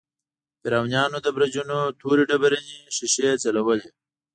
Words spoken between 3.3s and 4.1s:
ځلولې.